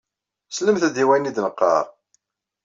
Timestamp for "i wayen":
1.01-1.29